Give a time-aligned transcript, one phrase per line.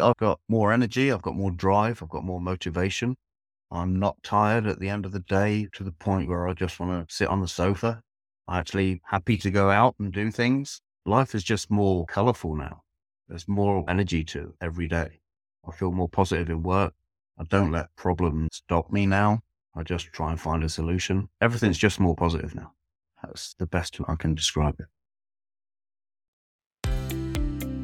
[0.00, 3.16] I've got more energy, I've got more drive, I've got more motivation.
[3.70, 6.80] I'm not tired at the end of the day to the point where I just
[6.80, 8.02] want to sit on the sofa.
[8.48, 10.80] I'm actually happy to go out and do things.
[11.06, 12.82] Life is just more colorful now.
[13.28, 15.20] There's more energy to every day.
[15.66, 16.94] I feel more positive in work.
[17.38, 19.40] I don't let problems stop me now.
[19.74, 21.28] I just try and find a solution.
[21.40, 22.72] Everything's just more positive now.
[23.22, 24.86] That's the best I can describe it.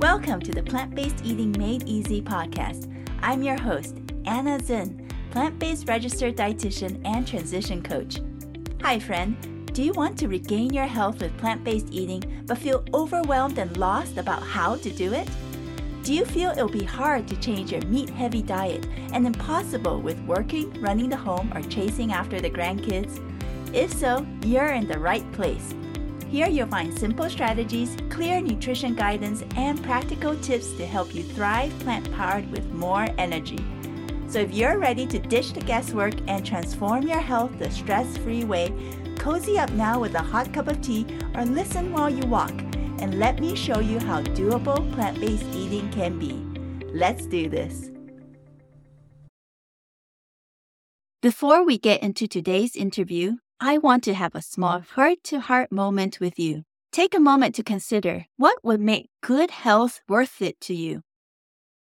[0.00, 2.92] Welcome to the Plant Based Eating Made Easy podcast.
[3.22, 8.20] I'm your host, Anna Zinn, plant based registered dietitian and transition coach.
[8.82, 9.38] Hi, friend.
[9.72, 13.74] Do you want to regain your health with plant based eating but feel overwhelmed and
[13.78, 15.30] lost about how to do it?
[16.02, 20.20] Do you feel it'll be hard to change your meat heavy diet and impossible with
[20.24, 23.18] working, running the home, or chasing after the grandkids?
[23.74, 25.74] If so, you're in the right place.
[26.28, 31.76] Here you'll find simple strategies, clear nutrition guidance, and practical tips to help you thrive
[31.80, 33.64] plant powered with more energy.
[34.28, 38.42] So if you're ready to ditch the guesswork and transform your health the stress free
[38.42, 38.72] way,
[39.16, 42.52] cozy up now with a hot cup of tea or listen while you walk,
[42.98, 46.42] and let me show you how doable plant based eating can be.
[46.92, 47.90] Let's do this.
[51.22, 55.72] Before we get into today's interview, I want to have a small heart to heart
[55.72, 56.64] moment with you.
[56.92, 61.00] Take a moment to consider what would make good health worth it to you.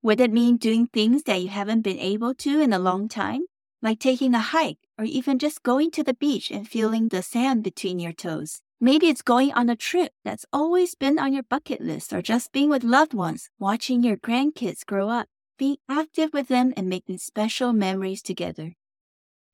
[0.03, 3.47] Would it mean doing things that you haven't been able to in a long time,
[3.81, 7.65] like taking a hike or even just going to the beach and feeling the sand
[7.65, 8.61] between your toes?
[8.79, 12.53] Maybe it's going on a trip that's always been on your bucket list or just
[12.53, 17.17] being with loved ones, watching your grandkids grow up, being active with them and making
[17.17, 18.75] special memories together.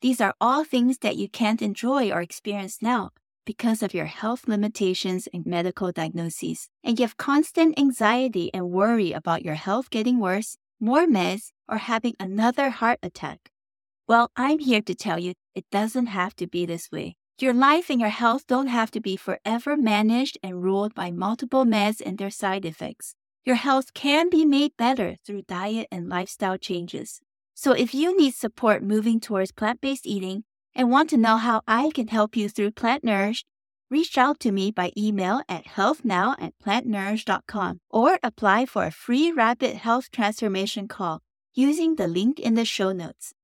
[0.01, 3.11] These are all things that you can't enjoy or experience now
[3.45, 6.69] because of your health limitations and medical diagnoses.
[6.83, 11.79] And you have constant anxiety and worry about your health getting worse, more meds, or
[11.79, 13.51] having another heart attack.
[14.09, 17.17] Well, I'm here to tell you it doesn't have to be this way.
[17.39, 21.65] Your life and your health don't have to be forever managed and ruled by multiple
[21.65, 23.15] meds and their side effects.
[23.45, 27.21] Your health can be made better through diet and lifestyle changes.
[27.63, 30.45] So if you need support moving towards plant based eating
[30.75, 33.45] and want to know how I can help you through Plant Nourished,
[33.91, 39.31] reach out to me by email at healthnow at plantnourished.com or apply for a free
[39.31, 41.21] rapid health transformation call
[41.53, 43.35] using the link in the show notes.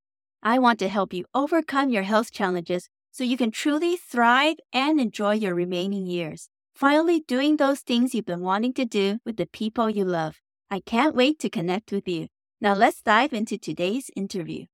[0.41, 4.99] I want to help you overcome your health challenges so you can truly thrive and
[4.99, 6.49] enjoy your remaining years.
[6.73, 10.41] Finally, doing those things you've been wanting to do with the people you love.
[10.71, 12.29] I can't wait to connect with you.
[12.59, 14.65] Now let's dive into today's interview.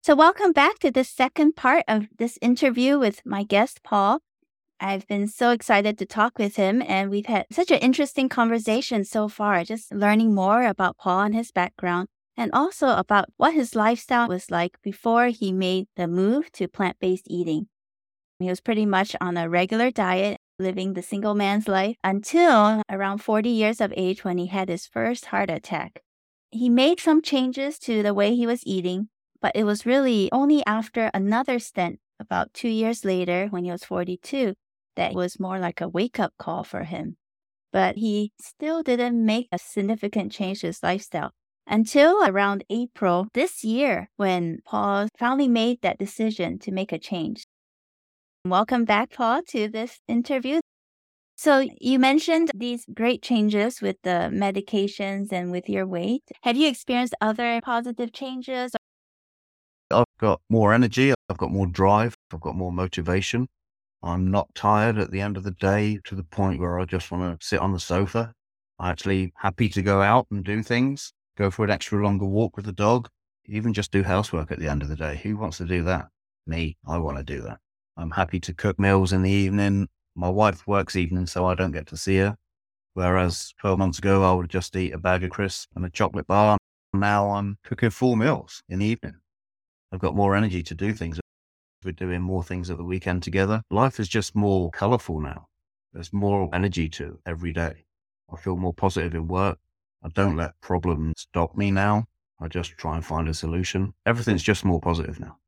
[0.00, 4.20] So, welcome back to the second part of this interview with my guest, Paul.
[4.78, 9.04] I've been so excited to talk with him, and we've had such an interesting conversation
[9.04, 13.74] so far, just learning more about Paul and his background, and also about what his
[13.74, 17.66] lifestyle was like before he made the move to plant based eating.
[18.38, 23.18] He was pretty much on a regular diet living the single man's life until around
[23.18, 26.02] 40 years of age when he had his first heart attack.
[26.50, 29.08] He made some changes to the way he was eating,
[29.40, 33.84] but it was really only after another stent about two years later when he was
[33.84, 34.54] 42
[34.96, 37.16] that was more like a wake up call for him.
[37.72, 41.32] But he still didn't make a significant change to his lifestyle
[41.66, 47.44] until around April this year when Paul finally made that decision to make a change.
[48.44, 50.60] Welcome back, Paul, to this interview.
[51.36, 56.22] So, you mentioned these great changes with the medications and with your weight.
[56.42, 58.72] Have you experienced other positive changes?
[59.90, 63.48] I've got more energy, I've got more drive, I've got more motivation.
[64.02, 67.10] I'm not tired at the end of the day to the point where I just
[67.10, 68.32] want to sit on the sofa.
[68.78, 72.56] I'm actually happy to go out and do things, go for an extra longer walk
[72.56, 73.08] with the dog,
[73.46, 75.20] even just do housework at the end of the day.
[75.22, 76.06] Who wants to do that?
[76.46, 77.58] Me, I want to do that.
[77.98, 79.88] I'm happy to cook meals in the evening.
[80.14, 82.36] My wife works evenings, so I don't get to see her.
[82.94, 86.28] Whereas 12 months ago, I would just eat a bag of crisps and a chocolate
[86.28, 86.58] bar.
[86.94, 89.16] Now I'm cooking full meals in the evening.
[89.90, 91.18] I've got more energy to do things.
[91.84, 93.62] We're doing more things at the weekend together.
[93.68, 95.48] Life is just more colorful now.
[95.92, 97.84] There's more energy to every day.
[98.32, 99.58] I feel more positive in work.
[100.04, 102.06] I don't let problems stop me now.
[102.38, 103.92] I just try and find a solution.
[104.06, 105.38] Everything's just more positive now.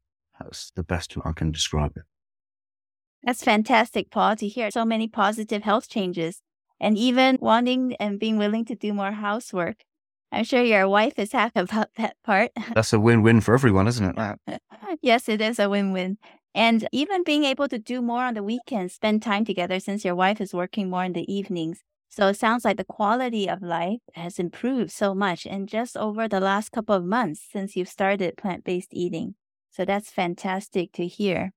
[0.41, 2.03] That's the best I can describe it.
[3.23, 6.43] That's fantastic, Paul, to hear so many positive health changes
[6.81, 9.85] and even wanting and being willing to do more housework.
[10.33, 12.53] I'm sure your wife is happy about that part.
[12.75, 14.61] That's a win win for everyone, isn't it?
[15.03, 16.19] yes, it is a win win.
[16.55, 20.17] And even being able to do more on the weekends, spend time together since your
[20.17, 21.83] wife is working more in the evenings.
[22.09, 26.27] So it sounds like the quality of life has improved so much in just over
[26.27, 29.37] the last couple of months since you've started plant based eating.
[29.71, 31.53] So that's fantastic to hear.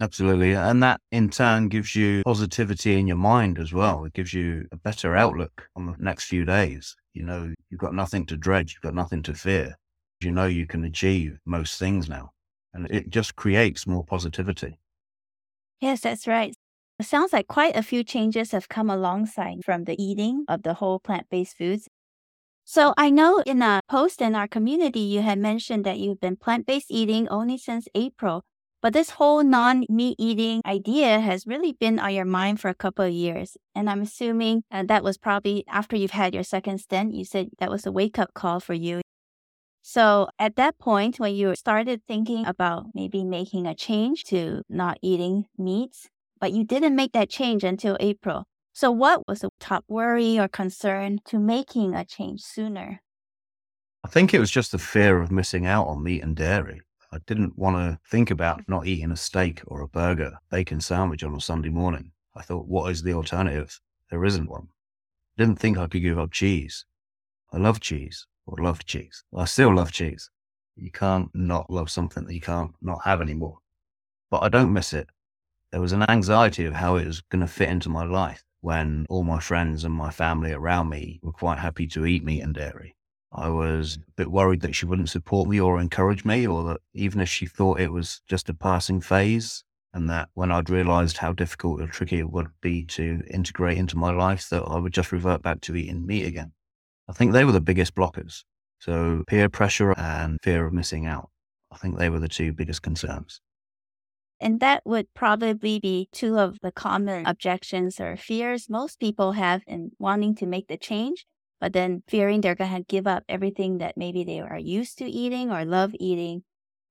[0.00, 0.52] Absolutely.
[0.54, 4.04] And that in turn gives you positivity in your mind as well.
[4.04, 6.96] It gives you a better outlook on the next few days.
[7.12, 9.76] You know, you've got nothing to dread, you've got nothing to fear.
[10.20, 12.30] You know, you can achieve most things now.
[12.72, 14.78] And it just creates more positivity.
[15.80, 16.54] Yes, that's right.
[16.98, 20.74] It sounds like quite a few changes have come alongside from the eating of the
[20.74, 21.88] whole plant based foods.
[22.64, 26.36] So I know in a post in our community, you had mentioned that you've been
[26.36, 28.42] plant based eating only since April.
[28.84, 32.74] But this whole non meat eating idea has really been on your mind for a
[32.74, 33.56] couple of years.
[33.74, 37.48] And I'm assuming uh, that was probably after you've had your second stent, you said
[37.60, 39.00] that was a wake up call for you.
[39.80, 44.98] So at that point, when you started thinking about maybe making a change to not
[45.00, 48.44] eating meats, but you didn't make that change until April.
[48.74, 53.00] So, what was the top worry or concern to making a change sooner?
[54.04, 56.82] I think it was just the fear of missing out on meat and dairy.
[57.14, 58.64] I didn't want to think about mm.
[58.68, 62.10] not eating a steak or a burger, bacon sandwich on a Sunday morning.
[62.34, 63.80] I thought, what is the alternative?
[64.10, 64.68] There isn't one.
[65.38, 66.84] I didn't think I could give up cheese.
[67.52, 69.22] I love cheese or loved cheese.
[69.34, 70.28] I still love cheese.
[70.76, 73.58] You can't not love something that you can't not have anymore.
[74.30, 75.08] But I don't miss it
[75.74, 79.04] there was an anxiety of how it was going to fit into my life when
[79.08, 82.54] all my friends and my family around me were quite happy to eat meat and
[82.54, 82.94] dairy.
[83.34, 86.80] I was a bit worried that she wouldn't support me or encourage me, or that
[86.92, 91.18] even if she thought it was just a passing phase, and that when I'd realized
[91.18, 94.92] how difficult or tricky it would be to integrate into my life, that I would
[94.92, 96.52] just revert back to eating meat again.
[97.08, 98.44] I think they were the biggest blockers.
[98.80, 101.30] So peer pressure and fear of missing out.
[101.70, 103.40] I think they were the two biggest concerns.
[104.40, 109.62] And that would probably be two of the common objections or fears most people have
[109.66, 111.24] in wanting to make the change,
[111.64, 115.06] but then fearing they're going to give up everything that maybe they are used to
[115.06, 116.42] eating or love eating,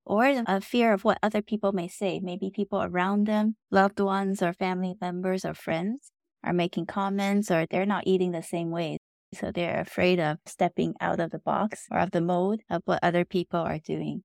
[0.04, 2.18] or a fear of what other people may say.
[2.20, 6.10] Maybe people around them, loved ones or family members or friends,
[6.42, 8.98] are making comments or they're not eating the same way.
[9.32, 12.98] So they're afraid of stepping out of the box or of the mode of what
[13.00, 14.24] other people are doing.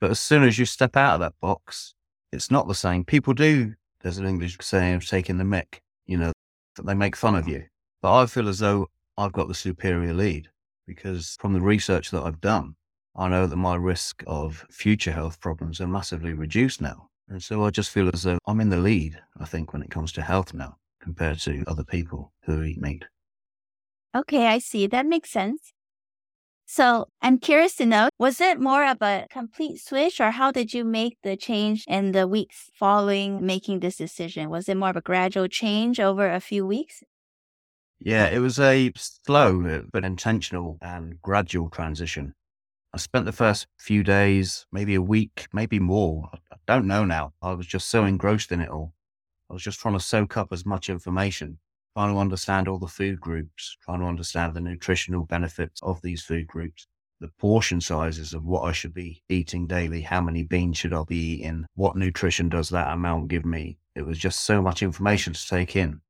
[0.00, 1.92] But as soon as you step out of that box,
[2.32, 3.04] it's not the same.
[3.04, 6.32] People do, there's an English saying of taking the mick, you know,
[6.76, 7.66] that they make fun of you.
[8.00, 10.48] But I feel as though I've got the superior lead
[10.86, 12.76] because from the research that I've done,
[13.16, 17.08] I know that my risk of future health problems are massively reduced now.
[17.28, 19.90] And so I just feel as though I'm in the lead, I think, when it
[19.90, 23.04] comes to health now compared to other people who eat meat.
[24.14, 24.86] Okay, I see.
[24.86, 25.72] That makes sense.
[26.66, 30.72] So I'm curious to know, was it more of a complete switch or how did
[30.72, 34.48] you make the change in the weeks following making this decision?
[34.48, 37.02] Was it more of a gradual change over a few weeks?
[38.04, 42.34] Yeah, it was a slow uh, but intentional and gradual transition.
[42.92, 46.28] I spent the first few days, maybe a week, maybe more.
[46.52, 47.32] I don't know now.
[47.40, 48.92] I was just so engrossed in it all.
[49.48, 51.58] I was just trying to soak up as much information
[51.94, 56.22] trying to understand all the food groups, trying to understand the nutritional benefits of these
[56.22, 56.88] food groups,
[57.20, 61.04] the portion sizes of what I should be eating daily, how many beans should I
[61.04, 63.78] be eating, what nutrition does that amount give me.
[63.94, 66.00] It was just so much information to take in.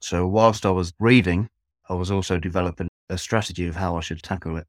[0.00, 1.48] So whilst I was reading,
[1.88, 4.66] I was also developing a strategy of how I should tackle it.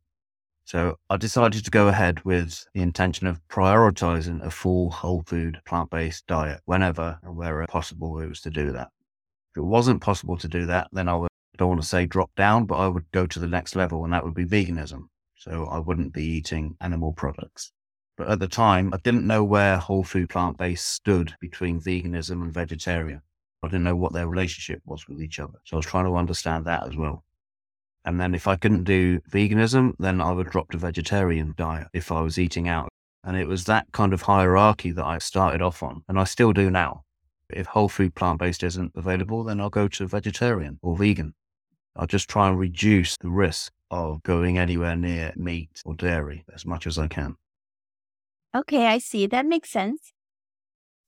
[0.65, 5.59] So I decided to go ahead with the intention of prioritizing a full whole food
[5.65, 8.89] plant based diet whenever and wherever possible it was to do that.
[9.51, 12.05] If it wasn't possible to do that, then I would, I don't want to say
[12.05, 15.07] drop down, but I would go to the next level and that would be veganism.
[15.35, 17.71] So I wouldn't be eating animal products.
[18.17, 22.43] But at the time, I didn't know where whole food plant based stood between veganism
[22.43, 23.21] and vegetarian.
[23.63, 25.59] I didn't know what their relationship was with each other.
[25.65, 27.23] So I was trying to understand that as well.
[28.05, 32.11] And then if I couldn't do veganism, then I would drop to vegetarian diet if
[32.11, 32.89] I was eating out.
[33.23, 36.53] And it was that kind of hierarchy that I started off on, and I still
[36.53, 37.03] do now.
[37.51, 41.35] If whole food plant based isn't available, then I'll go to vegetarian or vegan.
[41.95, 46.65] I'll just try and reduce the risk of going anywhere near meat or dairy as
[46.65, 47.35] much as I can.
[48.55, 49.27] Okay, I see.
[49.27, 50.13] That makes sense.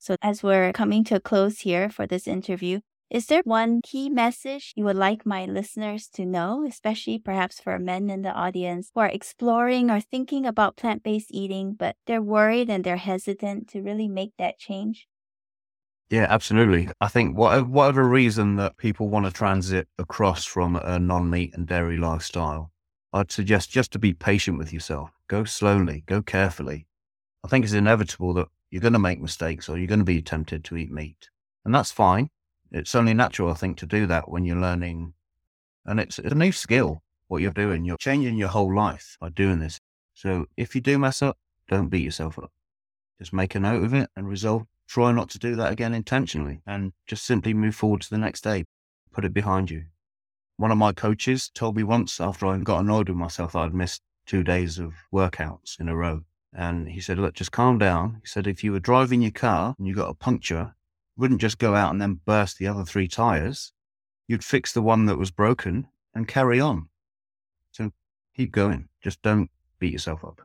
[0.04, 4.10] So, as we're coming to a close here for this interview, is there one key
[4.10, 8.92] message you would like my listeners to know, especially perhaps for men in the audience
[8.94, 13.70] who are exploring or thinking about plant based eating, but they're worried and they're hesitant
[13.70, 15.08] to really make that change?
[16.10, 16.90] Yeah, absolutely.
[17.00, 21.54] I think whatever, whatever reason that people want to transit across from a non meat
[21.54, 22.74] and dairy lifestyle,
[23.14, 25.12] I'd suggest just to be patient with yourself.
[25.30, 26.88] Go slowly, go carefully.
[27.46, 30.20] I think it's inevitable that you're going to make mistakes or you're going to be
[30.20, 31.30] tempted to eat meat.
[31.64, 32.32] And that's fine.
[32.72, 35.14] it's only natural, I think, to do that when you're learning.
[35.86, 37.86] And it's, a new skill, what you're doing.
[37.86, 39.80] You're changing your whole life by doing this.
[40.16, 41.38] So if you do mess up,
[41.70, 42.52] don't beat yourself up.
[43.20, 44.64] Just make a note of it and resolve.
[44.88, 48.42] Try not to do that again intentionally and just simply move forward to the next
[48.42, 48.66] day.
[49.12, 49.84] Put it behind you.
[50.58, 54.02] One of my coaches told me once after I got annoyed with myself, I'd missed
[54.26, 56.24] two days of workouts in a row.
[56.56, 58.20] And he said, Look, just calm down.
[58.22, 60.76] He said, If you were driving your car and you got a puncture,
[61.18, 63.72] wouldn't just go out and then burst the other three tires.
[64.28, 66.90] You'd fix the one that was broken and carry on.
[67.72, 67.92] So
[68.36, 68.90] keep going.
[69.02, 70.42] Just don't beat yourself up.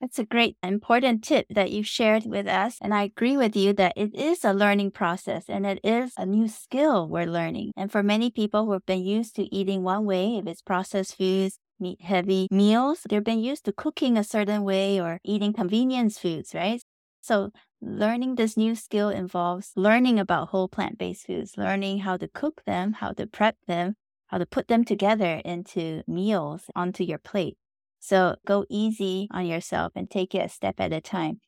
[0.00, 2.78] That's a great important tip that you shared with us.
[2.80, 6.24] And I agree with you that it is a learning process and it is a
[6.24, 7.72] new skill we're learning.
[7.76, 11.18] And for many people who have been used to eating one way, if it's processed
[11.18, 16.18] foods, meat heavy meals, they've been used to cooking a certain way or eating convenience
[16.18, 16.82] foods, right?
[17.20, 22.28] So learning this new skill involves learning about whole plant based foods, learning how to
[22.28, 23.94] cook them, how to prep them,
[24.28, 27.56] how to put them together into meals onto your plate.
[27.98, 31.40] So go easy on yourself and take it a step at a time.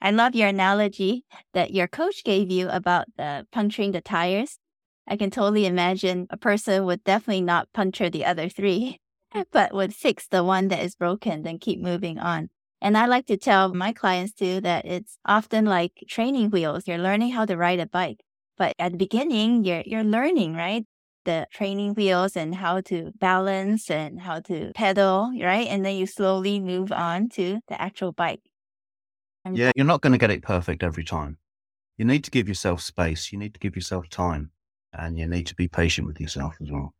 [0.00, 4.58] I love your analogy that your coach gave you about the puncturing the tires.
[5.06, 9.00] I can totally imagine a person would definitely not puncture the other three,
[9.52, 12.50] but would fix the one that is broken, then keep moving on.
[12.80, 16.86] And I like to tell my clients too that it's often like training wheels.
[16.86, 18.20] You're learning how to ride a bike.
[18.56, 20.84] But at the beginning, you're you're learning, right?
[21.24, 25.66] the training wheels and how to balance and how to pedal, right?
[25.66, 28.42] And then you slowly move on to the actual bike.
[29.44, 31.38] And yeah, you're not going to get it perfect every time.
[31.96, 34.50] You need to give yourself space, you need to give yourself time,
[34.92, 36.94] and you need to be patient with yourself as well.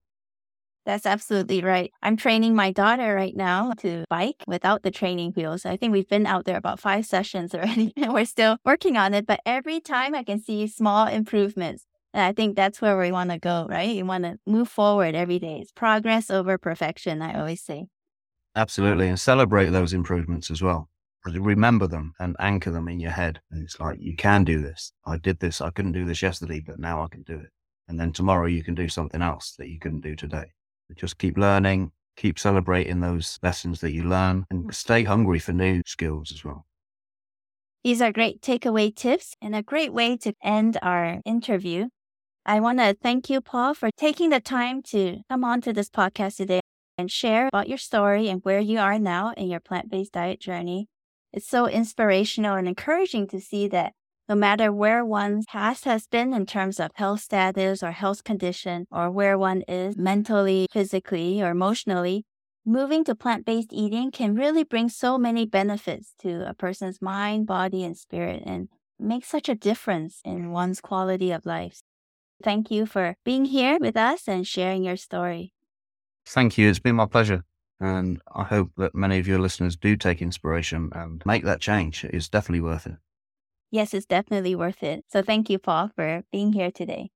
[0.86, 1.90] That's absolutely right.
[2.02, 5.64] I'm training my daughter right now to bike without the training wheels.
[5.64, 9.14] I think we've been out there about five sessions already and we're still working on
[9.14, 9.26] it.
[9.26, 11.86] But every time I can see small improvements.
[12.12, 13.90] And I think that's where we want to go, right?
[13.90, 15.58] You want to move forward every day.
[15.60, 17.86] It's progress over perfection, I always say.
[18.54, 19.08] Absolutely.
[19.08, 20.88] And celebrate those improvements as well.
[21.26, 23.40] Remember them and anchor them in your head.
[23.50, 24.92] And it's like, you can do this.
[25.06, 25.60] I did this.
[25.60, 27.48] I couldn't do this yesterday, but now I can do it.
[27.88, 30.52] And then tomorrow you can do something else that you couldn't do today.
[30.96, 34.74] Just keep learning, keep celebrating those lessons that you learn, and mm.
[34.74, 36.66] stay hungry for new skills as well.
[37.82, 41.88] These are great takeaway tips and a great way to end our interview.
[42.46, 45.90] I want to thank you, Paul, for taking the time to come on to this
[45.90, 46.60] podcast today
[46.96, 50.40] and share about your story and where you are now in your plant based diet
[50.40, 50.88] journey.
[51.32, 53.92] It's so inspirational and encouraging to see that
[54.28, 58.86] no matter where one's past has been in terms of health status or health condition,
[58.90, 62.24] or where one is mentally, physically, or emotionally,
[62.64, 67.46] moving to plant based eating can really bring so many benefits to a person's mind,
[67.46, 71.82] body, and spirit and make such a difference in one's quality of life.
[72.42, 75.52] Thank you for being here with us and sharing your story.
[76.26, 76.68] Thank you.
[76.68, 77.44] It's been my pleasure.
[77.80, 82.04] And I hope that many of your listeners do take inspiration and make that change.
[82.04, 82.96] It's definitely worth it.
[83.74, 85.04] Yes, it's definitely worth it.
[85.08, 87.10] So thank you, Paul, for being here today.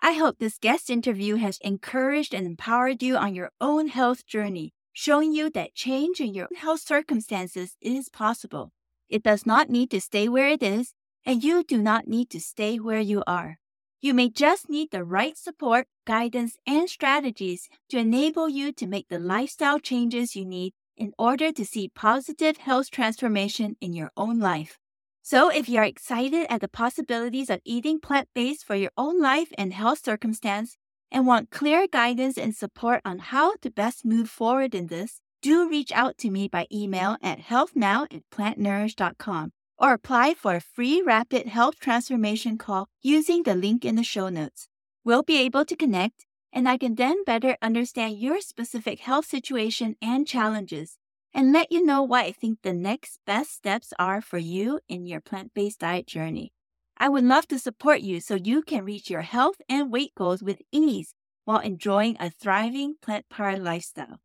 [0.00, 4.72] I hope this guest interview has encouraged and empowered you on your own health journey,
[4.92, 8.72] showing you that change in your health circumstances is possible.
[9.08, 10.92] It does not need to stay where it is,
[11.24, 13.58] and you do not need to stay where you are.
[14.00, 19.08] You may just need the right support, guidance, and strategies to enable you to make
[19.08, 24.38] the lifestyle changes you need in order to see positive health transformation in your own
[24.38, 24.78] life.
[25.22, 29.52] So, if you're excited at the possibilities of eating plant based for your own life
[29.56, 30.76] and health circumstance,
[31.14, 35.68] and want clear guidance and support on how to best move forward in this, do
[35.68, 41.02] reach out to me by email at healthnow at plantnourished.com or apply for a free
[41.02, 44.68] rapid health transformation call using the link in the show notes.
[45.04, 49.96] We'll be able to connect, and I can then better understand your specific health situation
[50.00, 50.96] and challenges
[51.34, 55.04] and let you know what I think the next best steps are for you in
[55.04, 56.52] your plant based diet journey.
[56.96, 60.44] I would love to support you so you can reach your health and weight goals
[60.44, 61.12] with ease
[61.44, 64.20] while enjoying a thriving plant powered lifestyle.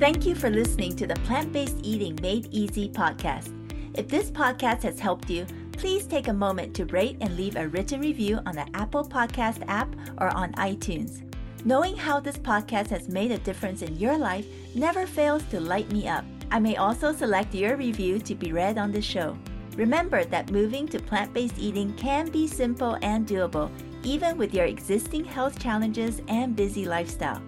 [0.00, 3.54] Thank you for listening to the Plant Based Eating Made Easy podcast.
[3.96, 5.46] If this podcast has helped you,
[5.78, 9.62] please take a moment to rate and leave a written review on the Apple Podcast
[9.68, 11.22] app or on iTunes.
[11.64, 14.44] Knowing how this podcast has made a difference in your life
[14.74, 16.24] never fails to light me up.
[16.50, 19.38] I may also select your review to be read on the show.
[19.76, 23.70] Remember that moving to plant based eating can be simple and doable,
[24.02, 27.40] even with your existing health challenges and busy lifestyle.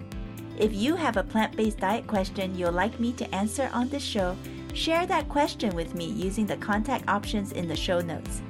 [0.56, 4.04] If you have a plant based diet question you'd like me to answer on this
[4.04, 4.36] show,
[4.72, 8.40] Share that question with me using the contact options in the show notes.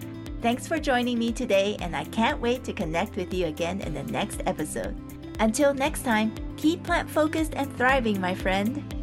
[0.43, 3.95] Thanks for joining me today, and I can't wait to connect with you again in
[3.95, 4.97] the next episode.
[5.39, 9.00] Until next time, keep plant focused and thriving, my friend.